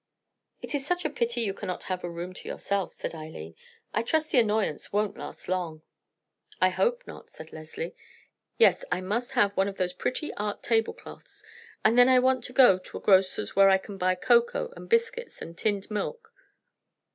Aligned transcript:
"It 0.63 0.73
is 0.73 0.83
such 0.83 1.05
a 1.05 1.11
pity 1.11 1.41
you 1.41 1.53
cannot 1.53 1.83
have 1.83 2.03
a 2.03 2.09
room 2.09 2.33
to 2.33 2.49
yourself," 2.49 2.91
said 2.91 3.13
Eileen. 3.13 3.53
"I 3.93 4.01
trust 4.01 4.31
the 4.31 4.39
annoyance 4.39 4.91
won't 4.91 5.15
last 5.15 5.47
long." 5.47 5.83
"I 6.59 6.69
hope 6.69 7.03
not," 7.05 7.29
said 7.29 7.53
Leslie. 7.53 7.95
"Yes, 8.57 8.83
I 8.91 9.01
must 9.01 9.33
have 9.33 9.55
one 9.55 9.67
of 9.67 9.77
those 9.77 9.93
pretty 9.93 10.33
art 10.33 10.63
table 10.63 10.93
cloths, 10.95 11.43
and 11.85 11.99
then 11.99 12.09
I 12.09 12.17
want 12.17 12.43
to 12.45 12.51
go 12.51 12.79
to 12.79 12.97
a 12.97 12.99
grocer's 12.99 13.55
where 13.55 13.69
I 13.69 13.77
can 13.77 13.99
buy 13.99 14.15
cocoa 14.15 14.73
and 14.75 14.89
biscuits 14.89 15.39
and 15.39 15.55
tinned 15.55 15.91
milk." 15.91 16.33